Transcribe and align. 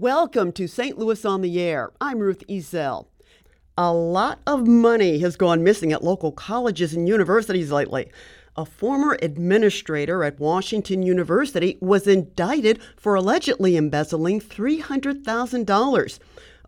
Welcome 0.00 0.52
to 0.52 0.68
St. 0.68 0.96
Louis 0.96 1.24
on 1.24 1.40
the 1.40 1.60
Air. 1.60 1.90
I'm 2.00 2.20
Ruth 2.20 2.46
Ezell. 2.48 3.08
A 3.76 3.92
lot 3.92 4.38
of 4.46 4.64
money 4.64 5.18
has 5.18 5.34
gone 5.34 5.64
missing 5.64 5.92
at 5.92 6.04
local 6.04 6.30
colleges 6.30 6.94
and 6.94 7.08
universities 7.08 7.72
lately. 7.72 8.12
A 8.56 8.64
former 8.64 9.18
administrator 9.20 10.22
at 10.22 10.38
Washington 10.38 11.02
University 11.02 11.78
was 11.80 12.06
indicted 12.06 12.78
for 12.96 13.16
allegedly 13.16 13.76
embezzling 13.76 14.40
$300,000. 14.40 16.18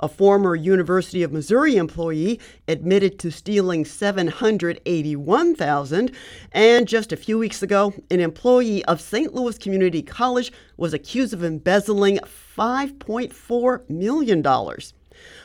A 0.00 0.08
former 0.08 0.56
University 0.56 1.22
of 1.22 1.30
Missouri 1.30 1.76
employee 1.76 2.40
admitted 2.66 3.18
to 3.18 3.30
stealing 3.30 3.84
781,000, 3.84 6.10
and 6.52 6.88
just 6.88 7.12
a 7.12 7.16
few 7.16 7.38
weeks 7.38 7.62
ago, 7.62 7.92
an 8.10 8.20
employee 8.20 8.82
of 8.86 9.00
St. 9.00 9.32
Louis 9.34 9.58
Community 9.58 10.02
College 10.02 10.50
was 10.78 10.94
accused 10.94 11.34
of 11.34 11.44
embezzling 11.44 12.18
$5.4 12.56 13.90
million. 13.90 14.42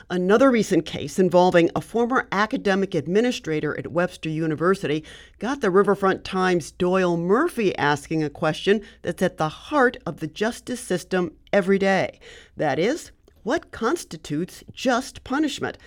Another 0.08 0.50
recent 0.50 0.86
case 0.86 1.18
involving 1.18 1.68
a 1.76 1.82
former 1.82 2.26
academic 2.32 2.94
administrator 2.94 3.78
at 3.78 3.92
Webster 3.92 4.30
University 4.30 5.04
got 5.38 5.60
the 5.60 5.70
Riverfront 5.70 6.24
Times' 6.24 6.70
Doyle 6.70 7.18
Murphy 7.18 7.76
asking 7.76 8.24
a 8.24 8.30
question 8.30 8.80
that's 9.02 9.22
at 9.22 9.36
the 9.36 9.50
heart 9.50 9.98
of 10.06 10.20
the 10.20 10.28
justice 10.28 10.80
system 10.80 11.34
every 11.52 11.78
day. 11.78 12.20
That 12.56 12.78
is, 12.78 13.10
what 13.46 13.70
constitutes 13.70 14.64
just 14.72 15.22
punishment? 15.22 15.78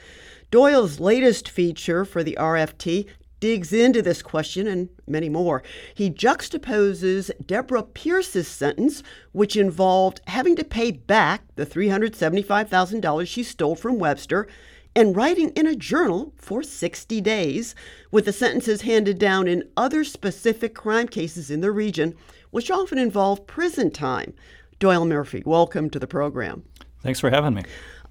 Doyle's 0.49 1.01
latest 1.01 1.49
feature 1.49 2.05
for 2.05 2.23
the 2.23 2.37
RFT 2.39 3.05
digs 3.41 3.73
into 3.73 4.01
this 4.01 4.21
question 4.21 4.65
and 4.65 4.87
many 5.05 5.27
more. 5.27 5.61
He 5.93 6.09
juxtaposes 6.09 7.31
Deborah 7.45 7.83
Pierce's 7.83 8.47
sentence, 8.47 9.03
which 9.33 9.57
involved 9.57 10.21
having 10.27 10.55
to 10.55 10.63
pay 10.63 10.91
back 10.91 11.43
the 11.57 11.65
$375,000 11.65 13.27
she 13.27 13.43
stole 13.43 13.75
from 13.75 13.99
Webster, 13.99 14.47
and 14.95 15.13
writing 15.13 15.49
in 15.49 15.67
a 15.67 15.75
journal 15.75 16.31
for 16.37 16.63
60 16.63 17.19
days, 17.19 17.75
with 18.09 18.23
the 18.23 18.31
sentences 18.31 18.83
handed 18.83 19.19
down 19.19 19.49
in 19.49 19.67
other 19.75 20.05
specific 20.05 20.73
crime 20.73 21.09
cases 21.09 21.51
in 21.51 21.59
the 21.59 21.71
region, 21.71 22.15
which 22.51 22.71
often 22.71 22.97
involve 22.97 23.45
prison 23.45 23.91
time. 23.91 24.33
Doyle 24.79 25.03
Murphy, 25.03 25.43
welcome 25.45 25.89
to 25.89 25.99
the 25.99 26.07
program. 26.07 26.63
Thanks 27.01 27.19
for 27.19 27.29
having 27.29 27.53
me. 27.53 27.63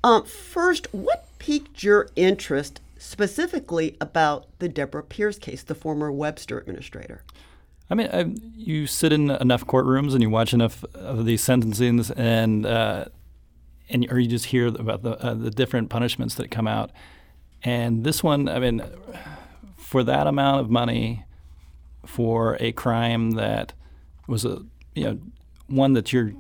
Um, 0.03 0.25
first, 0.25 0.92
what 0.92 1.27
piqued 1.39 1.83
your 1.83 2.08
interest 2.17 2.81
specifically 2.98 3.97
about 4.00 4.47
the 4.58 4.69
Deborah 4.69 5.03
Pierce 5.03 5.39
case, 5.39 5.62
the 5.62 5.75
former 5.75 6.11
Webster 6.11 6.58
administrator? 6.58 7.22
I 7.91 7.95
mean, 7.95 8.08
I, 8.12 8.34
you 8.55 8.86
sit 8.86 9.12
in 9.12 9.30
enough 9.30 9.67
courtrooms 9.67 10.12
and 10.12 10.22
you 10.22 10.30
watch 10.30 10.53
enough 10.53 10.84
of 10.95 11.25
these 11.25 11.42
sentencings, 11.42 12.12
and 12.17 12.67
uh, 12.67 13.06
and 13.89 14.06
or 14.11 14.19
you 14.19 14.28
just 14.28 14.47
hear 14.47 14.67
about 14.67 15.02
the 15.02 15.12
uh, 15.25 15.34
the 15.34 15.50
different 15.50 15.89
punishments 15.89 16.34
that 16.34 16.50
come 16.50 16.67
out. 16.67 16.91
And 17.62 18.05
this 18.05 18.23
one, 18.23 18.48
I 18.48 18.58
mean, 18.58 18.83
for 19.77 20.05
that 20.05 20.27
amount 20.27 20.61
of 20.61 20.70
money, 20.70 21.25
for 22.05 22.56
a 22.61 22.73
crime 22.73 23.33
that 23.33 23.73
was 24.27 24.45
a 24.45 24.62
you 24.95 25.05
know 25.05 25.19
one 25.67 25.95
that 25.95 26.12
you're 26.12 26.33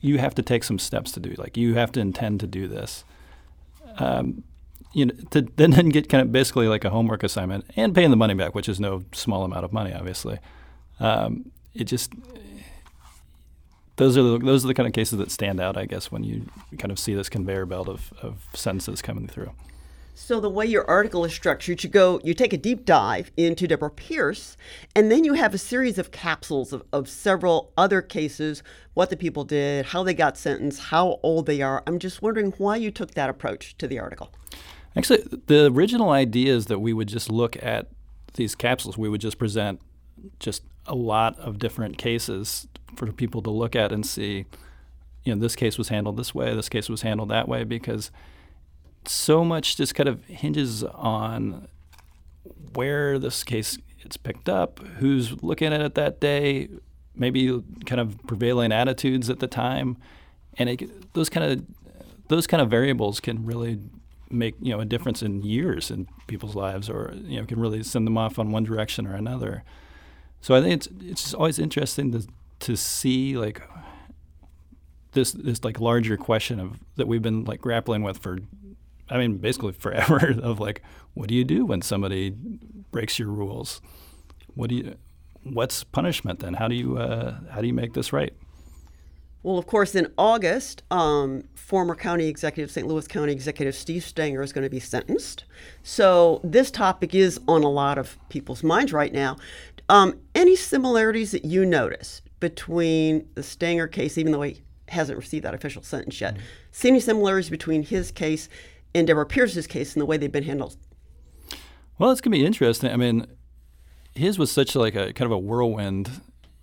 you 0.00 0.18
have 0.18 0.34
to 0.34 0.42
take 0.42 0.64
some 0.64 0.78
steps 0.78 1.12
to 1.12 1.20
do. 1.20 1.34
Like 1.36 1.56
you 1.56 1.74
have 1.74 1.92
to 1.92 2.00
intend 2.00 2.40
to 2.40 2.46
do 2.46 2.68
this. 2.68 3.04
Um, 3.98 4.44
you 4.92 5.06
know, 5.06 5.14
to 5.30 5.42
then, 5.56 5.72
then 5.72 5.88
get 5.88 6.08
kind 6.08 6.22
of 6.22 6.32
basically 6.32 6.68
like 6.68 6.84
a 6.84 6.90
homework 6.90 7.22
assignment 7.22 7.64
and 7.76 7.94
paying 7.94 8.10
the 8.10 8.16
money 8.16 8.34
back, 8.34 8.54
which 8.54 8.68
is 8.68 8.80
no 8.80 9.04
small 9.12 9.44
amount 9.44 9.64
of 9.64 9.72
money, 9.72 9.92
obviously. 9.92 10.38
Um, 11.00 11.50
it 11.74 11.84
just 11.84 12.12
those 13.96 14.16
are 14.16 14.22
the, 14.22 14.38
those 14.38 14.64
are 14.64 14.68
the 14.68 14.74
kind 14.74 14.86
of 14.86 14.92
cases 14.92 15.18
that 15.18 15.30
stand 15.30 15.60
out, 15.60 15.76
I 15.76 15.86
guess, 15.86 16.10
when 16.10 16.24
you 16.24 16.46
kind 16.78 16.90
of 16.90 16.98
see 16.98 17.14
this 17.14 17.28
conveyor 17.28 17.66
belt 17.66 17.88
of, 17.88 18.12
of 18.22 18.46
sentences 18.52 19.02
coming 19.02 19.28
through. 19.28 19.52
So 20.16 20.38
the 20.38 20.48
way 20.48 20.64
your 20.64 20.88
article 20.88 21.24
is 21.24 21.34
structured, 21.34 21.82
you 21.82 21.90
go, 21.90 22.20
you 22.22 22.34
take 22.34 22.52
a 22.52 22.56
deep 22.56 22.84
dive 22.84 23.32
into 23.36 23.66
Deborah 23.66 23.90
Pierce, 23.90 24.56
and 24.94 25.10
then 25.10 25.24
you 25.24 25.34
have 25.34 25.52
a 25.52 25.58
series 25.58 25.98
of 25.98 26.12
capsules 26.12 26.72
of, 26.72 26.84
of 26.92 27.08
several 27.08 27.72
other 27.76 28.00
cases, 28.00 28.62
what 28.94 29.10
the 29.10 29.16
people 29.16 29.42
did, 29.42 29.86
how 29.86 30.04
they 30.04 30.14
got 30.14 30.38
sentenced, 30.38 30.80
how 30.82 31.18
old 31.24 31.46
they 31.46 31.60
are. 31.62 31.82
I'm 31.88 31.98
just 31.98 32.22
wondering 32.22 32.52
why 32.58 32.76
you 32.76 32.92
took 32.92 33.14
that 33.14 33.28
approach 33.28 33.76
to 33.78 33.88
the 33.88 33.98
article. 33.98 34.32
Actually, 34.96 35.24
the 35.46 35.66
original 35.66 36.10
idea 36.10 36.54
is 36.54 36.66
that 36.66 36.78
we 36.78 36.92
would 36.92 37.08
just 37.08 37.28
look 37.28 37.60
at 37.60 37.88
these 38.34 38.54
capsules. 38.54 38.96
We 38.96 39.08
would 39.08 39.20
just 39.20 39.36
present 39.36 39.80
just 40.38 40.62
a 40.86 40.94
lot 40.94 41.36
of 41.40 41.58
different 41.58 41.98
cases 41.98 42.68
for 42.94 43.10
people 43.10 43.42
to 43.42 43.50
look 43.50 43.74
at 43.74 43.90
and 43.90 44.06
see, 44.06 44.46
you 45.24 45.34
know, 45.34 45.40
this 45.40 45.56
case 45.56 45.76
was 45.76 45.88
handled 45.88 46.16
this 46.16 46.32
way, 46.32 46.54
this 46.54 46.68
case 46.68 46.88
was 46.88 47.02
handled 47.02 47.30
that 47.30 47.48
way, 47.48 47.64
because– 47.64 48.12
so 49.08 49.44
much 49.44 49.76
just 49.76 49.94
kind 49.94 50.08
of 50.08 50.24
hinges 50.24 50.84
on 50.84 51.68
where 52.74 53.18
this 53.18 53.44
case 53.44 53.78
gets 54.02 54.16
picked 54.16 54.48
up, 54.48 54.80
who's 54.98 55.42
looking 55.42 55.72
at 55.72 55.80
it 55.80 55.94
that 55.94 56.20
day, 56.20 56.68
maybe 57.14 57.62
kind 57.86 58.00
of 58.00 58.18
prevailing 58.26 58.72
attitudes 58.72 59.30
at 59.30 59.40
the 59.40 59.46
time, 59.46 59.96
and 60.58 60.68
it, 60.68 61.12
those 61.14 61.28
kind 61.28 61.52
of 61.52 61.64
those 62.28 62.46
kind 62.46 62.60
of 62.60 62.70
variables 62.70 63.20
can 63.20 63.44
really 63.44 63.80
make 64.30 64.54
you 64.60 64.72
know 64.72 64.80
a 64.80 64.84
difference 64.84 65.22
in 65.22 65.42
years 65.42 65.90
in 65.90 66.06
people's 66.26 66.54
lives, 66.54 66.88
or 66.88 67.14
you 67.24 67.40
know 67.40 67.46
can 67.46 67.58
really 67.60 67.82
send 67.82 68.06
them 68.06 68.18
off 68.18 68.38
on 68.38 68.50
one 68.50 68.64
direction 68.64 69.06
or 69.06 69.14
another. 69.14 69.64
So 70.40 70.54
I 70.54 70.60
think 70.60 70.74
it's 70.74 70.88
it's 71.00 71.22
just 71.22 71.34
always 71.34 71.58
interesting 71.58 72.12
to 72.12 72.26
to 72.60 72.76
see 72.76 73.36
like 73.36 73.62
this 75.12 75.32
this 75.32 75.64
like 75.64 75.80
larger 75.80 76.16
question 76.16 76.60
of 76.60 76.78
that 76.96 77.06
we've 77.06 77.22
been 77.22 77.44
like 77.44 77.60
grappling 77.60 78.02
with 78.02 78.18
for 78.18 78.38
I 79.08 79.18
mean, 79.18 79.38
basically 79.38 79.72
forever 79.72 80.34
of 80.42 80.60
like, 80.60 80.82
what 81.14 81.28
do 81.28 81.34
you 81.34 81.44
do 81.44 81.66
when 81.66 81.82
somebody 81.82 82.30
breaks 82.90 83.18
your 83.18 83.28
rules? 83.28 83.80
What 84.54 84.70
do 84.70 84.76
you, 84.76 84.94
what's 85.42 85.84
punishment 85.84 86.40
then? 86.40 86.54
How 86.54 86.68
do 86.68 86.74
you, 86.74 86.98
uh, 86.98 87.36
how 87.50 87.60
do 87.60 87.66
you 87.66 87.74
make 87.74 87.92
this 87.92 88.12
right? 88.12 88.32
Well, 89.44 89.58
of 89.58 89.66
course, 89.66 89.94
in 89.94 90.10
August, 90.16 90.82
um, 90.90 91.44
former 91.54 91.94
county 91.94 92.28
executive, 92.28 92.70
St. 92.70 92.86
Louis 92.86 93.06
County 93.06 93.30
Executive 93.30 93.74
Steve 93.74 94.02
Stenger 94.02 94.42
is 94.42 94.54
going 94.54 94.64
to 94.64 94.70
be 94.70 94.80
sentenced. 94.80 95.44
So 95.82 96.40
this 96.42 96.70
topic 96.70 97.14
is 97.14 97.38
on 97.46 97.62
a 97.62 97.68
lot 97.68 97.98
of 97.98 98.16
people's 98.30 98.62
minds 98.62 98.90
right 98.90 99.12
now. 99.12 99.36
Um, 99.90 100.18
any 100.34 100.56
similarities 100.56 101.32
that 101.32 101.44
you 101.44 101.66
notice 101.66 102.22
between 102.40 103.28
the 103.34 103.42
Stenger 103.42 103.86
case, 103.86 104.16
even 104.16 104.32
though 104.32 104.40
he 104.40 104.62
hasn't 104.88 105.18
received 105.18 105.44
that 105.44 105.52
official 105.52 105.82
sentence 105.82 106.18
yet? 106.22 106.34
Mm-hmm. 106.34 106.44
See 106.72 106.88
any 106.88 107.00
similarities 107.00 107.50
between 107.50 107.82
his 107.82 108.10
case 108.10 108.48
in 108.94 109.04
Deborah 109.04 109.26
Pierce's 109.26 109.66
case 109.66 109.94
and 109.94 110.00
the 110.00 110.06
way 110.06 110.16
they've 110.16 110.32
been 110.32 110.44
handled? 110.44 110.76
Well, 111.98 112.10
it's 112.10 112.20
going 112.20 112.32
to 112.32 112.38
be 112.38 112.46
interesting. 112.46 112.90
I 112.90 112.96
mean, 112.96 113.26
his 114.14 114.38
was 114.38 114.50
such 114.50 114.74
like 114.74 114.94
a 114.94 115.12
kind 115.12 115.26
of 115.26 115.32
a 115.32 115.38
whirlwind 115.38 116.10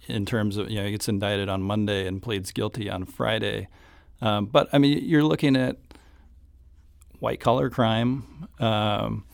in 0.08 0.25
terms 0.25 0.58
of 0.58 0.70
you 0.70 0.78
know 0.78 0.86
he 0.86 0.91
gets 0.91 1.08
indicted 1.08 1.50
on 1.50 1.62
Monday 1.62 2.08
and 2.08 2.22
pleads 2.22 2.52
guilty 2.52 2.90
on 2.90 3.06
Friday. 3.06 3.68
Um, 4.22 4.46
but 4.46 4.70
I 4.74 4.78
mean, 4.78 5.03
you're 5.03 5.24
looking 5.24 5.56
at 5.56 5.78
white 7.20 7.40
collar 7.40 7.70
crime 7.70 8.47
um, 8.59 9.25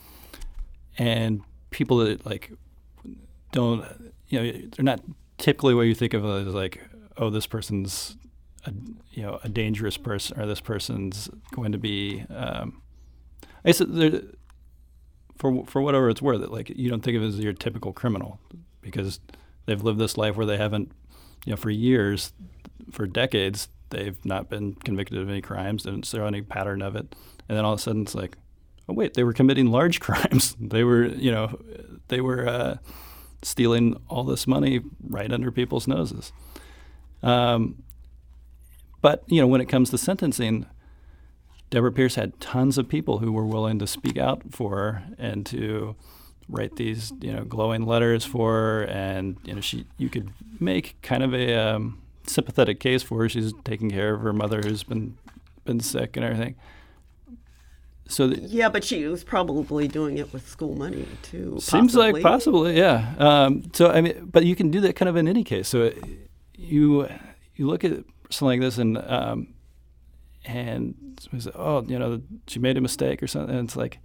and 0.98 1.40
people 1.70 1.98
that 1.98 2.24
like 2.26 2.52
don't 3.52 3.84
you 4.28 4.40
know 4.40 4.52
they're 4.76 4.84
not 4.84 5.00
typically 5.38 5.74
what 5.74 5.82
you 5.82 5.94
think 5.94 6.12
of 6.12 6.24
as 6.24 6.54
like 6.54 6.82
oh 7.16 7.30
this 7.30 7.46
person's 7.46 8.16
a, 8.66 8.72
you 9.12 9.22
know 9.22 9.40
a 9.42 9.48
dangerous 9.48 9.96
person 9.96 10.38
or 10.38 10.46
this 10.46 10.60
person's 10.60 11.30
going 11.52 11.72
to 11.72 11.78
be 11.78 12.24
um, 12.28 12.82
I 13.68 13.72
guess 13.72 13.82
there, 13.86 14.22
for 15.36 15.66
for 15.66 15.82
whatever 15.82 16.08
it's 16.08 16.22
worth, 16.22 16.40
like 16.48 16.70
you 16.70 16.88
don't 16.88 17.02
think 17.02 17.18
of 17.18 17.22
it 17.22 17.26
as 17.26 17.38
your 17.38 17.52
typical 17.52 17.92
criminal 17.92 18.40
because 18.80 19.20
they've 19.66 19.82
lived 19.82 19.98
this 19.98 20.16
life 20.16 20.36
where 20.36 20.46
they 20.46 20.56
haven't, 20.56 20.90
you 21.44 21.50
know, 21.50 21.56
for 21.58 21.68
years, 21.68 22.32
for 22.90 23.06
decades, 23.06 23.68
they've 23.90 24.24
not 24.24 24.48
been 24.48 24.74
convicted 24.74 25.18
of 25.18 25.28
any 25.28 25.42
crimes. 25.42 25.82
They 25.82 26.00
see 26.02 26.18
any 26.18 26.40
pattern 26.40 26.80
of 26.80 26.96
it, 26.96 27.14
and 27.46 27.58
then 27.58 27.66
all 27.66 27.74
of 27.74 27.78
a 27.78 27.82
sudden 27.82 28.02
it's 28.02 28.14
like, 28.14 28.38
oh 28.88 28.94
wait, 28.94 29.12
they 29.12 29.22
were 29.22 29.34
committing 29.34 29.66
large 29.66 30.00
crimes. 30.06 30.56
they 30.58 30.82
were, 30.82 31.04
you 31.04 31.30
know, 31.30 31.60
they 32.08 32.22
were 32.22 32.48
uh, 32.48 32.76
stealing 33.42 34.00
all 34.08 34.24
this 34.24 34.46
money 34.46 34.80
right 35.06 35.30
under 35.30 35.52
people's 35.52 35.86
noses. 35.86 36.32
Um, 37.22 37.82
but 39.02 39.24
you 39.26 39.42
know, 39.42 39.46
when 39.46 39.60
it 39.60 39.68
comes 39.68 39.90
to 39.90 39.98
sentencing 39.98 40.64
Deborah 41.70 41.92
Pierce 41.92 42.14
had 42.14 42.38
tons 42.40 42.78
of 42.78 42.88
people 42.88 43.18
who 43.18 43.32
were 43.32 43.44
willing 43.44 43.78
to 43.78 43.86
speak 43.86 44.16
out 44.16 44.42
for 44.50 44.76
her 44.76 45.02
and 45.18 45.44
to 45.46 45.96
write 46.48 46.76
these, 46.76 47.12
you 47.20 47.32
know, 47.32 47.44
glowing 47.44 47.84
letters 47.84 48.24
for 48.24 48.52
her, 48.52 48.82
and 48.84 49.36
you 49.44 49.54
know, 49.54 49.60
she 49.60 49.86
you 49.98 50.08
could 50.08 50.30
make 50.58 50.96
kind 51.02 51.22
of 51.22 51.34
a 51.34 51.54
um, 51.54 52.00
sympathetic 52.26 52.80
case 52.80 53.02
for 53.02 53.18
her. 53.22 53.28
She's 53.28 53.52
taking 53.64 53.90
care 53.90 54.14
of 54.14 54.22
her 54.22 54.32
mother 54.32 54.62
who's 54.62 54.82
been 54.82 55.18
been 55.64 55.80
sick 55.80 56.16
and 56.16 56.24
everything. 56.24 56.56
So 58.08 58.26
yeah, 58.26 58.70
but 58.70 58.84
she 58.84 59.04
was 59.06 59.22
probably 59.22 59.86
doing 59.86 60.16
it 60.16 60.32
with 60.32 60.48
school 60.48 60.74
money 60.74 61.06
too. 61.22 61.58
Seems 61.60 61.92
possibly. 61.92 62.12
like 62.12 62.22
possibly, 62.22 62.78
yeah. 62.78 63.14
Um, 63.18 63.70
so 63.74 63.90
I 63.90 64.00
mean, 64.00 64.30
but 64.32 64.46
you 64.46 64.56
can 64.56 64.70
do 64.70 64.80
that 64.80 64.96
kind 64.96 65.10
of 65.10 65.16
in 65.16 65.28
any 65.28 65.44
case. 65.44 65.68
So 65.68 65.92
you 66.56 67.06
you 67.56 67.66
look 67.66 67.84
at 67.84 67.92
something 68.30 68.46
like 68.46 68.60
this, 68.60 68.78
and 68.78 68.96
um, 68.96 69.48
and 70.48 70.94
we 71.30 71.40
said, 71.40 71.52
"Oh, 71.54 71.84
you 71.86 71.98
know, 71.98 72.22
she 72.46 72.58
made 72.58 72.76
a 72.78 72.80
mistake 72.80 73.22
or 73.22 73.26
something." 73.26 73.54
And 73.54 73.68
it's 73.68 73.76
like, 73.76 73.98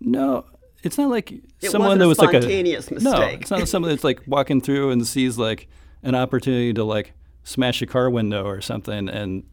no, 0.00 0.46
it's 0.82 0.96
not 0.96 1.10
like 1.10 1.30
It 1.30 1.70
someone 1.70 1.98
that 1.98 2.08
was 2.08 2.18
like 2.18 2.34
a 2.34 2.40
spontaneous 2.40 2.90
no, 2.90 2.96
mistake. 3.10 3.42
it's 3.42 3.50
not 3.50 3.68
someone 3.68 3.90
that's 3.90 4.02
like 4.02 4.22
walking 4.26 4.60
through 4.62 4.90
and 4.90 5.06
sees 5.06 5.38
like 5.38 5.68
an 6.02 6.14
opportunity 6.14 6.72
to 6.72 6.84
like 6.84 7.12
smash 7.44 7.82
a 7.82 7.86
car 7.86 8.08
window 8.08 8.44
or 8.46 8.60
something 8.60 9.08
and 9.08 9.44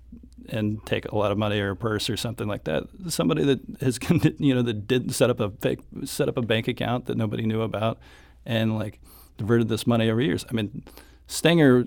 and 0.47 0.83
take 0.85 1.05
a 1.11 1.15
lot 1.15 1.31
of 1.31 1.37
money 1.37 1.59
or 1.59 1.71
a 1.71 1.75
purse 1.75 2.09
or 2.09 2.15
something 2.15 2.47
like 2.47 2.63
that. 2.63 2.83
Somebody 3.09 3.43
that 3.43 3.59
has 3.81 3.99
you 4.39 4.55
know 4.55 4.61
that 4.61 4.87
did 4.87 5.13
set 5.13 5.29
up 5.29 5.41
a 5.41 5.49
fake 5.49 5.79
set 6.05 6.29
up 6.29 6.37
a 6.37 6.41
bank 6.41 6.69
account 6.69 7.07
that 7.07 7.17
nobody 7.17 7.45
knew 7.45 7.61
about 7.61 7.99
and 8.45 8.79
like 8.79 9.01
diverted 9.37 9.67
this 9.67 9.85
money 9.85 10.09
over 10.09 10.21
years. 10.21 10.45
I 10.49 10.53
mean, 10.53 10.83
Stenger 11.27 11.85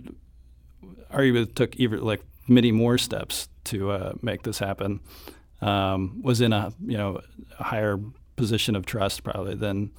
arguably 1.11 1.55
took 1.55 1.77
even 1.77 2.03
like 2.03 2.23
many 2.47 2.73
more 2.73 2.99
steps 2.99 3.49
to 3.65 3.91
uh, 3.91 4.13
make 4.23 4.43
this 4.43 4.59
happen. 4.59 5.01
Um, 5.61 6.23
was 6.23 6.41
in 6.41 6.53
a 6.53 6.73
you 6.85 6.97
know 6.97 7.21
a 7.59 7.65
higher 7.65 7.99
position 8.37 8.75
of 8.75 8.87
trust 8.87 9.23
probably 9.23 9.55
than 9.55 9.93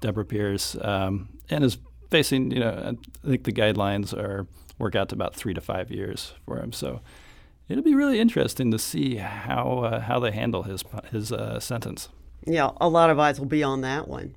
Deborah 0.00 0.24
Pierce, 0.24 0.76
um, 0.80 1.28
and 1.48 1.64
is 1.64 1.78
facing 2.10 2.50
you 2.50 2.60
know 2.60 2.96
I 3.24 3.28
think 3.28 3.44
the 3.44 3.52
guidelines 3.52 4.16
are 4.16 4.46
work 4.78 4.94
out 4.94 5.08
to 5.10 5.14
about 5.14 5.34
three 5.34 5.54
to 5.54 5.60
five 5.60 5.90
years 5.90 6.32
for 6.46 6.58
him. 6.58 6.72
So 6.72 7.00
it'll 7.68 7.84
be 7.84 7.94
really 7.94 8.18
interesting 8.18 8.70
to 8.70 8.78
see 8.78 9.16
how 9.16 9.80
uh, 9.80 10.00
how 10.00 10.20
they 10.20 10.32
handle 10.32 10.64
his 10.64 10.84
his 11.10 11.32
uh, 11.32 11.60
sentence. 11.60 12.08
Yeah, 12.46 12.70
a 12.80 12.88
lot 12.88 13.10
of 13.10 13.18
eyes 13.18 13.38
will 13.38 13.46
be 13.46 13.62
on 13.62 13.82
that 13.82 14.08
one. 14.08 14.34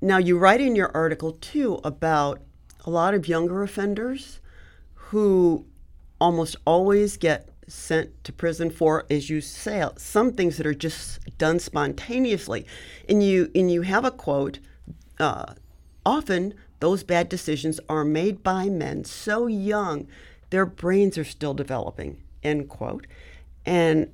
Now, 0.00 0.18
you 0.18 0.38
write 0.38 0.60
in 0.60 0.76
your 0.76 0.90
article 0.94 1.32
too 1.32 1.80
about 1.82 2.40
a 2.84 2.90
lot 2.90 3.14
of 3.14 3.26
younger 3.28 3.62
offenders 3.62 4.40
who 4.94 5.66
almost 6.20 6.56
always 6.64 7.16
get 7.16 7.48
sent 7.68 8.24
to 8.24 8.32
prison 8.32 8.70
for, 8.70 9.06
as 9.10 9.30
you 9.30 9.40
say, 9.40 9.86
some 9.96 10.32
things 10.32 10.56
that 10.56 10.66
are 10.66 10.74
just 10.74 11.38
done 11.38 11.58
spontaneously. 11.58 12.66
And 13.08 13.22
you 13.22 13.50
and 13.54 13.70
you 13.70 13.82
have 13.82 14.04
a 14.04 14.10
quote. 14.10 14.58
Uh, 15.18 15.54
often 16.04 16.54
those 16.80 17.02
bad 17.02 17.28
decisions 17.28 17.80
are 17.88 18.04
made 18.04 18.42
by 18.42 18.68
men 18.68 19.04
so 19.04 19.46
young, 19.46 20.06
their 20.50 20.66
brains 20.66 21.18
are 21.18 21.24
still 21.24 21.54
developing. 21.54 22.22
End 22.42 22.68
quote. 22.68 23.06
And 23.66 24.12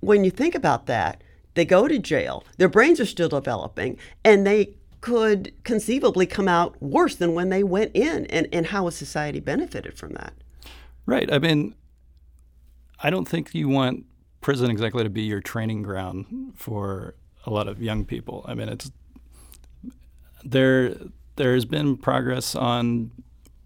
when 0.00 0.24
you 0.24 0.30
think 0.30 0.54
about 0.54 0.86
that, 0.86 1.22
they 1.54 1.64
go 1.64 1.88
to 1.88 1.98
jail, 1.98 2.44
their 2.58 2.68
brains 2.68 3.00
are 3.00 3.06
still 3.06 3.28
developing, 3.28 3.96
and 4.24 4.46
they 4.46 4.74
could 5.00 5.52
conceivably 5.64 6.26
come 6.26 6.48
out 6.48 6.80
worse 6.82 7.14
than 7.14 7.34
when 7.34 7.48
they 7.48 7.62
went 7.62 7.90
in. 7.94 8.26
And, 8.26 8.48
and 8.52 8.66
how 8.66 8.86
has 8.86 8.96
society 8.96 9.40
benefited 9.40 9.96
from 9.96 10.12
that? 10.14 10.32
Right. 11.06 11.30
I 11.32 11.38
mean, 11.38 11.74
I 13.02 13.10
don't 13.10 13.26
think 13.26 13.54
you 13.54 13.68
want 13.68 14.06
prison 14.40 14.70
exactly 14.70 15.02
to 15.04 15.10
be 15.10 15.22
your 15.22 15.40
training 15.40 15.82
ground 15.82 16.52
for 16.54 17.14
a 17.44 17.50
lot 17.50 17.68
of 17.68 17.82
young 17.82 18.04
people. 18.04 18.44
I 18.46 18.54
mean, 18.54 18.68
it's 18.68 18.90
there. 20.44 20.96
There's 21.36 21.64
been 21.64 21.96
progress 21.96 22.54
on 22.54 23.10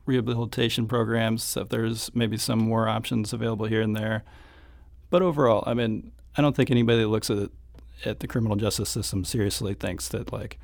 rehabilitation 0.06 0.88
programs. 0.88 1.42
So 1.42 1.64
there's 1.64 2.14
maybe 2.14 2.38
some 2.38 2.58
more 2.58 2.88
options 2.88 3.32
available 3.32 3.66
here 3.66 3.82
and 3.82 3.94
there, 3.94 4.25
but 5.10 5.22
overall, 5.22 5.64
I 5.66 5.74
mean, 5.74 6.12
I 6.36 6.42
don't 6.42 6.56
think 6.56 6.70
anybody 6.70 7.02
that 7.02 7.08
looks 7.08 7.31
at 7.31 7.50
at 8.04 8.20
the 8.20 8.28
criminal 8.28 8.56
justice 8.56 8.88
system 8.88 9.24
seriously 9.24 9.74
thinks 9.74 10.08
that 10.08 10.32
like 10.32 10.58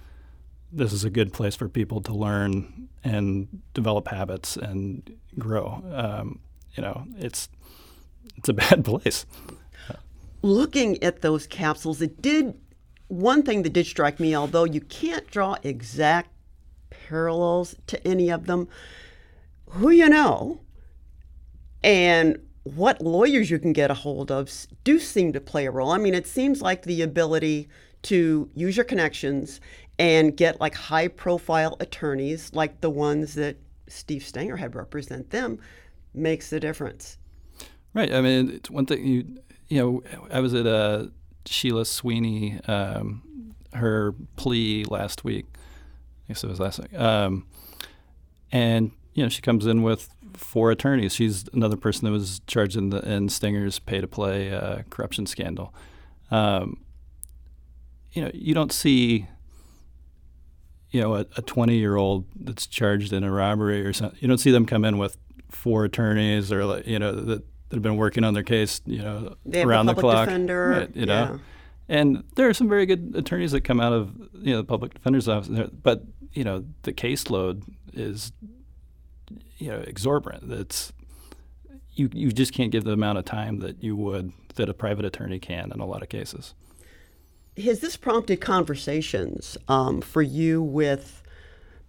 this 0.70 0.93
is 0.93 1.05
a 1.05 1.10
good 1.10 1.32
place 1.32 1.55
for 1.56 1.69
people 1.69 2.00
to 2.00 2.12
learn 2.14 2.88
and 3.02 3.60
develop 3.75 4.08
habits 4.08 4.56
and 4.56 5.17
grow. 5.38 5.82
Um, 5.93 6.40
you 6.75 6.82
know, 6.82 7.06
it's 7.17 7.49
it's 8.36 8.48
a 8.48 8.54
bad 8.54 8.84
place. 8.84 9.26
Looking 10.42 11.02
at 11.02 11.22
those 11.22 11.46
capsules, 11.46 12.02
it 12.02 12.20
did 12.20 12.54
one 13.08 13.42
thing 13.42 13.62
that 13.62 13.72
did 13.72 13.86
strike 13.86 14.20
me, 14.20 14.34
although 14.36 14.64
you 14.64 14.81
can't 14.81 15.26
draw 15.31 15.56
exact 15.62 16.31
parallels 16.90 17.75
to 17.86 18.06
any 18.06 18.31
of 18.31 18.46
them, 18.46 18.69
who 19.70 19.90
you 19.90 20.08
know 20.08 20.60
and 21.82 22.38
what 22.64 23.00
lawyers 23.02 23.50
you 23.50 23.58
can 23.58 23.72
get 23.72 23.90
a 23.90 23.94
hold 23.94 24.31
of 24.31 24.50
do 24.84 24.98
seem 24.98 25.32
to 25.32 25.40
play 25.40 25.66
a 25.66 25.70
role. 25.70 25.90
I 25.90 25.98
mean, 25.98 26.14
it 26.14 26.26
seems 26.26 26.62
like 26.62 26.82
the 26.82 27.02
ability 27.02 27.69
to 28.02 28.48
use 28.54 28.76
your 28.76 28.84
connections 28.84 29.60
and 29.98 30.36
get 30.36 30.60
like 30.60 30.75
high 30.75 31.08
profile 31.08 31.76
attorneys 31.81 32.52
like 32.54 32.81
the 32.81 32.90
ones 32.90 33.34
that 33.34 33.56
Steve 33.86 34.22
Stenger 34.22 34.56
had 34.56 34.75
represent 34.75 35.31
them 35.31 35.58
makes 36.14 36.52
a 36.52 36.60
difference. 36.60 37.19
Right. 37.94 38.12
I 38.12 38.20
mean, 38.20 38.50
it's 38.50 38.70
one 38.70 38.87
thing 38.87 39.06
you 39.06 39.38
you 39.69 39.79
know. 39.81 40.02
I 40.31 40.41
was 40.41 40.52
at 40.52 40.67
uh, 40.67 41.06
Sheila 41.46 41.85
Sweeney, 41.85 42.61
um, 42.67 43.55
her 43.73 44.14
plea 44.37 44.85
last 44.85 45.25
week. 45.25 45.46
I 45.55 46.29
guess 46.29 46.43
it 46.43 46.49
was 46.49 46.61
last 46.61 46.81
week. 46.81 46.99
Um, 46.99 47.46
and 48.50 48.91
you 49.14 49.23
know, 49.23 49.29
she 49.29 49.43
comes 49.43 49.64
in 49.67 49.82
with 49.82 50.08
four 50.35 50.70
attorneys. 50.73 51.14
She's 51.14 51.44
another 51.52 51.76
person 51.76 52.05
that 52.06 52.11
was 52.11 52.41
charged 52.46 52.76
in 52.76 52.91
the 52.91 52.99
in 53.08 53.29
Stenger's 53.29 53.79
pay 53.79 54.00
to 54.00 54.08
play 54.08 54.52
uh, 54.52 54.82
corruption 54.91 55.26
scandal. 55.26 55.73
Um, 56.31 56.85
you 58.12 58.23
know, 58.23 58.31
you 58.35 58.55
don't 58.55 58.73
see 58.73 59.29
you 60.91 61.00
know 61.00 61.14
a 61.14 61.25
20 61.25 61.76
year 61.76 61.96
old 61.96 62.25
that's 62.37 62.67
charged 62.67 63.12
in 63.12 63.25
a 63.25 63.31
robbery 63.31 63.85
or 63.85 63.93
something. 63.93 64.19
You 64.20 64.29
don't 64.29 64.38
see 64.38 64.50
them 64.50 64.67
come 64.67 64.85
in 64.85 64.99
with 64.99 65.17
four 65.50 65.85
attorneys 65.85 66.50
or 66.50 66.82
you 66.87 66.99
know 66.99 67.12
that, 67.12 67.43
that 67.75 67.79
have 67.79 67.82
been 67.82 67.97
working 67.97 68.23
on 68.23 68.35
their 68.35 68.43
case 68.44 68.81
you 68.87 69.03
know 69.03 69.35
They 69.44 69.62
around 69.65 69.87
the 69.87 69.94
public 69.94 70.12
clock. 70.15 70.29
defender, 70.29 70.88
you 70.94 71.06
know. 71.06 71.15
yeah. 71.32 71.38
And 71.88 72.25
there 72.37 72.49
are 72.49 72.55
some 72.55 72.69
very 72.69 72.87
good 72.87 73.12
attorneys 73.15 73.53
that 73.53 73.62
come 73.62 73.81
out 73.81 73.93
of 73.93 74.15
you 74.35 74.53
know 74.53 74.59
the 74.59 74.65
public 74.65 74.94
defender's 74.94 75.29
office, 75.29 75.69
but 75.82 76.05
you 76.32 76.44
know 76.44 76.65
the 76.82 76.93
caseload 76.93 77.62
is 77.93 78.32
you 79.59 79.69
know 79.69 79.81
exorbitant. 79.87 80.50
It's 80.53 80.93
you 81.93 82.09
you 82.12 82.31
just 82.32 82.53
can't 82.55 82.71
give 82.71 82.85
the 82.85 82.93
amount 82.93 83.19
of 83.19 83.25
time 83.25 83.59
that 83.59 83.82
you 83.82 83.97
would 83.97 84.32
that 84.55 84.69
a 84.69 84.75
private 84.75 85.05
attorney 85.05 85.38
can 85.41 85.73
in 85.73 85.81
a 85.81 85.87
lot 85.87 86.03
of 86.03 86.09
cases. 86.09 86.55
Has 87.62 87.81
this 87.81 87.97
prompted 87.97 88.41
conversations 88.41 89.56
um, 89.69 90.00
for 90.00 90.23
you 90.23 90.62
with 90.62 91.23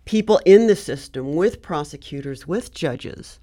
people 0.06 0.40
in 0.46 0.68
the 0.68 0.76
system, 0.76 1.36
with 1.36 1.62
prosecutors, 1.62 2.46
with 2.48 2.74
judges? 2.74 3.40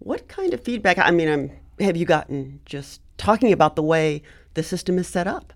What 0.00 0.26
kind 0.28 0.54
of 0.54 0.62
feedback? 0.64 0.98
I 0.98 1.10
mean, 1.10 1.28
I'm, 1.28 1.50
have 1.80 1.96
you 1.96 2.04
gotten 2.06 2.60
just 2.64 3.00
talking 3.16 3.52
about 3.52 3.76
the 3.76 3.82
way 3.82 4.22
the 4.54 4.62
system 4.62 4.98
is 4.98 5.08
set 5.08 5.26
up? 5.26 5.52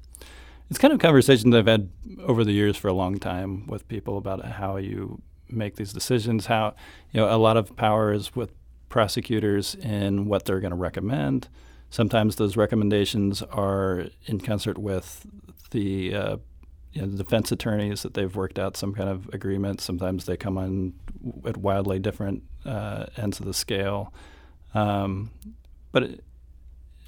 It's 0.70 0.79
kind 0.79 0.93
of 0.93 1.01
conversations 1.01 1.55
I've 1.55 1.67
had 1.67 1.91
over 2.20 2.44
the 2.44 2.53
years 2.53 2.77
for 2.77 2.89
a 2.89 2.93
long 2.93 3.19
time 3.19 3.67
with 3.67 3.87
people 3.89 4.17
about 4.17 4.44
how 4.44 4.77
you 4.77 5.20
make 5.49 5.77
these 5.77 5.93
decisions. 5.93 6.46
How 6.46 6.75
you 7.13 7.20
know 7.20 7.34
a 7.34 7.37
lot 7.37 7.56
of 7.56 7.77
power 7.77 8.13
is 8.13 8.34
with 8.34 8.53
prosecutors 8.89 9.75
in 9.75 10.27
what 10.27 10.44
they're 10.44 10.60
going 10.60 10.70
to 10.70 10.77
recommend. 10.77 11.49
Sometimes 11.91 12.37
those 12.37 12.56
recommendations 12.56 13.43
are 13.43 14.06
in 14.27 14.41
concert 14.41 14.79
with 14.79 15.27
the 15.70 16.15
uh, 16.15 16.37
you 16.94 17.03
know, 17.03 17.08
the 17.08 17.19
defense 17.19 17.53
attorneys 17.53 18.03
that 18.03 18.15
they've 18.15 18.34
worked 18.34 18.58
out 18.58 18.77
some 18.77 18.94
kind 18.94 19.08
of 19.08 19.29
agreement. 19.32 19.81
Sometimes 19.81 20.25
they 20.25 20.37
come 20.37 20.56
on 20.56 20.94
at 21.44 21.56
wildly 21.56 21.99
different 21.99 22.44
uh, 22.65 23.06
ends 23.17 23.41
of 23.41 23.46
the 23.46 23.55
scale. 23.55 24.15
Um, 24.75 25.31
but 25.94 26.10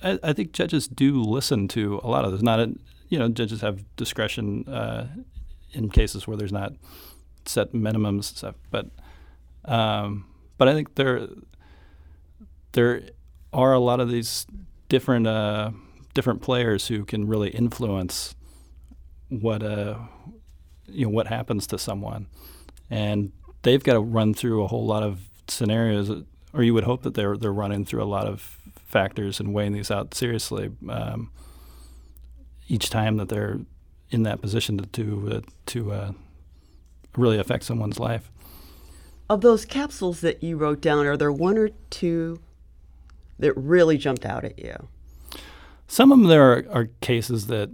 I, 0.00 0.18
I 0.22 0.32
think 0.32 0.52
judges 0.52 0.86
do 0.86 1.20
listen 1.20 1.66
to 1.68 2.00
a 2.04 2.08
lot 2.08 2.24
of 2.24 2.30
this. 2.30 2.40
Not 2.40 2.60
a, 2.60 2.72
you 3.08 3.18
know, 3.18 3.28
judges 3.28 3.62
have 3.62 3.84
discretion 3.96 4.66
uh, 4.68 5.08
in 5.72 5.90
cases 5.90 6.28
where 6.28 6.36
there's 6.36 6.52
not 6.52 6.72
set 7.44 7.72
minimums 7.72 8.06
and 8.06 8.24
stuff. 8.24 8.54
But 8.70 8.90
um, 9.64 10.26
but 10.56 10.68
I 10.68 10.74
think 10.74 10.94
there 10.94 11.26
there 12.72 13.02
are 13.52 13.72
a 13.72 13.80
lot 13.80 13.98
of 13.98 14.08
these 14.08 14.46
different 14.88 15.26
uh, 15.26 15.72
different 16.14 16.40
players 16.40 16.86
who 16.86 17.04
can 17.04 17.26
really 17.26 17.48
influence 17.48 18.36
what 19.30 19.64
uh, 19.64 19.98
you 20.86 21.06
know 21.06 21.10
what 21.10 21.26
happens 21.26 21.66
to 21.66 21.78
someone, 21.78 22.28
and 22.88 23.32
they've 23.62 23.82
got 23.82 23.94
to 23.94 24.00
run 24.00 24.32
through 24.32 24.62
a 24.62 24.68
whole 24.68 24.86
lot 24.86 25.02
of 25.02 25.28
scenarios, 25.48 26.22
or 26.52 26.62
you 26.62 26.72
would 26.72 26.84
hope 26.84 27.02
that 27.02 27.14
they're 27.14 27.36
they're 27.36 27.52
running 27.52 27.84
through 27.84 28.04
a 28.04 28.06
lot 28.06 28.28
of 28.28 28.60
factors 28.86 29.40
and 29.40 29.52
weighing 29.52 29.72
these 29.72 29.90
out 29.90 30.14
seriously 30.14 30.70
um, 30.88 31.30
each 32.68 32.88
time 32.88 33.16
that 33.18 33.28
they're 33.28 33.58
in 34.10 34.22
that 34.22 34.40
position 34.40 34.78
to 34.78 34.86
to, 34.86 35.32
uh, 35.32 35.40
to 35.66 35.92
uh, 35.92 36.12
really 37.16 37.38
affect 37.38 37.64
someone's 37.64 37.98
life. 37.98 38.30
Of 39.28 39.40
those 39.40 39.64
capsules 39.64 40.20
that 40.20 40.42
you 40.42 40.56
wrote 40.56 40.80
down, 40.80 41.04
are 41.06 41.16
there 41.16 41.32
one 41.32 41.58
or 41.58 41.70
two 41.90 42.40
that 43.38 43.52
really 43.54 43.98
jumped 43.98 44.24
out 44.24 44.44
at 44.44 44.58
you? 44.58 44.88
Some 45.88 46.12
of 46.12 46.18
them 46.18 46.28
there 46.28 46.52
are, 46.52 46.64
are 46.70 46.84
cases 47.00 47.48
that 47.48 47.70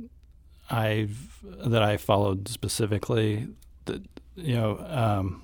I've 0.71 1.39
that 1.43 1.83
I 1.83 1.99
followed 1.99 2.49
specifically. 2.49 3.49
That 3.85 4.03
you 4.35 4.55
know, 4.55 4.79
um, 4.89 5.43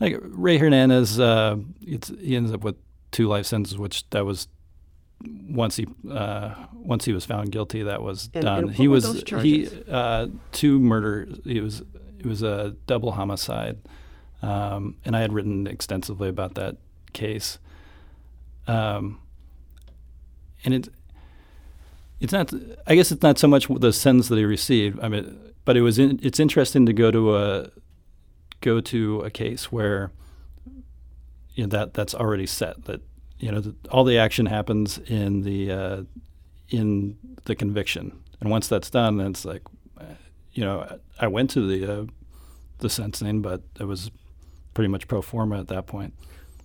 like 0.00 0.16
Ray 0.20 0.56
Hernandez, 0.56 1.20
uh, 1.20 1.56
he 1.80 2.36
ends 2.36 2.52
up 2.52 2.64
with 2.64 2.76
two 3.10 3.28
life 3.28 3.46
sentences, 3.46 3.78
which 3.78 4.08
that 4.10 4.24
was 4.24 4.48
once 5.48 5.76
he 5.76 5.86
uh, 6.10 6.54
once 6.74 7.04
he 7.04 7.12
was 7.12 7.24
found 7.24 7.50
guilty, 7.52 7.82
that 7.82 8.02
was 8.02 8.30
And- 8.34 8.44
done. 8.44 8.58
and 8.64 8.70
he 8.74 8.88
was 8.88 9.22
he 9.40 9.68
uh, 9.90 10.28
two 10.52 10.78
murder. 10.78 11.28
It 11.44 11.62
was 11.62 11.82
it 12.18 12.26
was 12.26 12.42
a 12.42 12.74
double 12.86 13.12
homicide, 13.12 13.78
um, 14.42 14.96
and 15.04 15.16
I 15.16 15.20
had 15.20 15.32
written 15.32 15.66
extensively 15.66 16.28
about 16.28 16.54
that 16.54 16.76
case. 17.12 17.58
Um, 18.66 19.20
and 20.64 20.74
it 20.74 20.88
it's 22.20 22.32
not. 22.32 22.52
I 22.86 22.94
guess 22.94 23.12
it's 23.12 23.22
not 23.22 23.38
so 23.38 23.46
much 23.48 23.68
the 23.68 23.92
sentence 23.92 24.28
that 24.28 24.38
he 24.38 24.44
received. 24.44 24.98
I 25.00 25.08
mean, 25.08 25.38
but 25.64 25.76
it 25.76 25.82
was. 25.82 25.98
In, 25.98 26.18
it's 26.22 26.40
interesting 26.40 26.86
to 26.86 26.92
go 26.92 27.10
to 27.10 27.36
a 27.36 27.70
go 28.62 28.80
to 28.80 29.20
a 29.20 29.30
case 29.30 29.70
where 29.70 30.10
you 31.54 31.64
know 31.64 31.68
that 31.68 31.92
that's 31.94 32.14
already 32.14 32.46
set. 32.46 32.84
That 32.86 33.02
you 33.38 33.50
know 33.50 33.60
that 33.60 33.86
all 33.88 34.04
the 34.04 34.18
action 34.18 34.46
happens 34.46 34.98
in 34.98 35.42
the 35.42 35.70
uh, 35.70 36.02
in 36.68 37.16
the 37.44 37.54
conviction, 37.54 38.12
and 38.40 38.50
once 38.50 38.68
that's 38.68 38.90
done, 38.90 39.18
then 39.18 39.28
it's 39.28 39.44
like, 39.44 39.62
you 40.52 40.64
know, 40.64 40.98
I 41.20 41.26
went 41.26 41.50
to 41.50 41.66
the 41.66 42.00
uh, 42.00 42.04
the 42.78 42.88
sentencing, 42.88 43.42
but 43.42 43.62
it 43.78 43.84
was 43.84 44.10
pretty 44.72 44.88
much 44.88 45.08
pro 45.08 45.22
forma 45.22 45.58
at 45.58 45.68
that 45.68 45.86
point. 45.86 46.14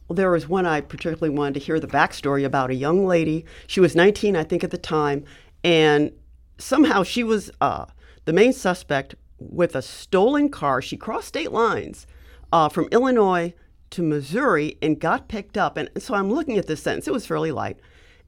Well, 0.08 0.16
there 0.16 0.32
was 0.32 0.48
one 0.48 0.66
I 0.66 0.82
particularly 0.82 1.36
wanted 1.36 1.56
to 1.56 1.60
hear 1.60 1.80
the 1.80 1.88
backstory 1.88 2.44
about 2.44 2.72
a 2.72 2.76
young 2.76 3.06
lady. 3.06 3.46
She 3.68 3.80
was 3.80 3.96
19, 3.96 4.36
I 4.36 4.44
think, 4.44 4.64
at 4.64 4.72
the 4.72 4.78
time, 4.78 5.24
and 5.64 6.12
somehow 6.58 7.04
she 7.04 7.24
was 7.24 7.52
uh, 7.62 7.86
the 8.26 8.34
main 8.34 8.54
suspect 8.54 9.14
with 9.38 9.76
a 9.76 9.82
stolen 9.82 10.50
car. 10.50 10.82
She 10.82 10.98
crossed 10.98 11.28
state 11.28 11.52
lines 11.52 12.08
uh, 12.52 12.70
from 12.70 12.88
Illinois 12.92 13.54
to 13.92 14.04
Missouri 14.04 14.78
and 14.82 15.00
got 15.00 15.28
picked 15.28 15.58
up. 15.58 15.78
And 15.78 15.90
so 15.98 16.14
I'm 16.14 16.32
looking 16.32 16.58
at 16.58 16.68
this 16.68 16.82
sentence. 16.82 17.08
It 17.08 17.14
was 17.14 17.26
fairly 17.26 17.52
light, 17.52 17.80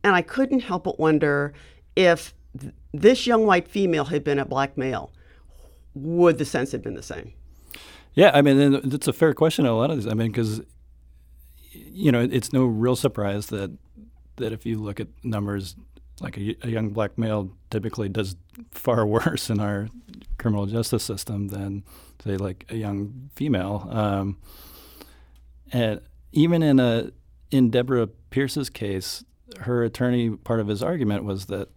and 0.04 0.16
I 0.16 0.22
couldn't 0.22 0.62
help 0.62 0.84
but 0.86 1.00
wonder 1.00 1.54
if 1.96 2.34
th- 2.60 2.74
this 2.94 3.28
young 3.28 3.46
white 3.46 3.68
female 3.68 4.06
had 4.06 4.24
been 4.24 4.40
a 4.40 4.46
black 4.46 4.78
male, 4.78 5.12
would 5.94 6.38
the 6.38 6.46
sentence 6.46 6.72
have 6.72 6.82
been 6.82 6.96
the 6.96 7.04
same? 7.04 7.34
Yeah, 8.14 8.32
I 8.34 8.42
mean, 8.42 8.60
and 8.60 8.94
it's 8.94 9.08
a 9.08 9.14
fair 9.14 9.34
question. 9.34 9.66
A 9.66 9.74
lot 9.74 9.90
of 9.90 9.98
these, 9.98 10.08
I 10.08 10.14
mean, 10.14 10.32
because 10.32 10.62
you 11.72 12.12
know, 12.12 12.22
it's 12.22 12.54
no 12.54 12.66
real 12.66 12.96
surprise 12.96 13.48
that 13.48 13.72
that 14.38 14.52
if 14.52 14.66
you 14.66 14.82
look 14.82 15.00
at 15.00 15.08
numbers, 15.24 15.76
like 16.20 16.38
a, 16.38 16.56
a 16.64 16.70
young 16.70 16.90
black 16.90 17.18
male 17.18 17.52
typically 17.70 18.10
does 18.10 18.36
far 18.72 19.06
worse 19.08 19.50
in 19.50 19.60
our 19.60 19.90
criminal 20.38 20.66
justice 20.66 21.04
system 21.04 21.50
than 21.50 21.84
say 22.24 22.38
like 22.38 22.66
a 22.70 22.76
young 22.76 23.30
female. 23.36 23.88
Um, 23.92 24.38
and 25.72 26.02
even 26.32 26.64
in 26.64 26.80
a 26.80 27.12
in 27.50 27.70
Deborah 27.70 28.08
Pierce's 28.30 28.70
case, 28.70 29.24
her 29.62 29.84
attorney 29.84 30.32
part 30.32 30.60
of 30.60 30.68
his 30.68 30.82
argument 30.82 31.24
was 31.24 31.48
that 31.48 31.70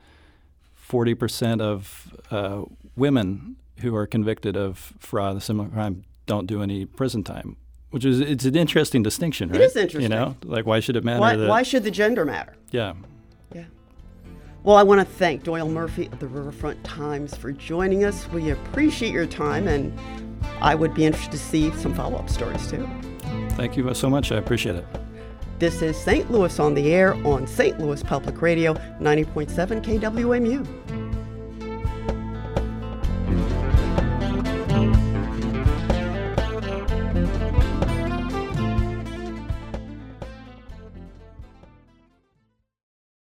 forty 0.74 1.14
percent 1.14 1.60
of 1.60 2.14
uh, 2.30 2.62
women 2.96 3.56
who 3.80 3.94
are 3.96 4.06
convicted 4.06 4.56
of 4.56 4.94
fraud, 4.98 5.36
a 5.36 5.40
similar 5.40 5.68
crime, 5.68 6.04
don't 6.26 6.46
do 6.46 6.62
any 6.62 6.86
prison 6.86 7.24
time. 7.24 7.56
Which 7.90 8.04
is 8.04 8.20
it's 8.20 8.44
an 8.44 8.56
interesting 8.56 9.02
distinction, 9.02 9.50
right? 9.50 9.60
is 9.60 9.76
interesting. 9.76 10.02
You 10.02 10.08
know, 10.08 10.36
like 10.42 10.66
why 10.66 10.80
should 10.80 10.96
it 10.96 11.04
matter? 11.04 11.20
Why, 11.20 11.36
that, 11.36 11.48
why 11.48 11.62
should 11.62 11.84
the 11.84 11.90
gender 11.90 12.24
matter? 12.24 12.54
Yeah. 12.72 12.94
Yeah. 13.54 13.64
Well, 14.64 14.76
I 14.76 14.82
want 14.82 15.00
to 15.00 15.04
thank 15.04 15.44
Doyle 15.44 15.68
Murphy 15.68 16.06
of 16.06 16.18
the 16.18 16.26
Riverfront 16.26 16.82
Times 16.82 17.36
for 17.36 17.52
joining 17.52 18.04
us. 18.04 18.28
We 18.30 18.50
appreciate 18.50 19.12
your 19.12 19.26
time, 19.26 19.68
and 19.68 19.96
I 20.60 20.74
would 20.74 20.92
be 20.92 21.04
interested 21.04 21.32
to 21.32 21.38
see 21.38 21.70
some 21.72 21.94
follow 21.94 22.18
up 22.18 22.28
stories 22.28 22.68
too. 22.68 22.88
Thank 23.54 23.76
you 23.76 23.94
so 23.94 24.10
much. 24.10 24.32
I 24.32 24.36
appreciate 24.36 24.76
it. 24.76 24.86
This 25.58 25.82
is 25.82 25.96
St. 25.96 26.30
Louis 26.30 26.58
on 26.58 26.74
the 26.74 26.92
Air 26.92 27.14
on 27.26 27.46
St. 27.46 27.78
Louis 27.78 28.02
Public 28.02 28.42
Radio, 28.42 28.74
90.7 29.00 29.82
KWMU. 29.82 30.83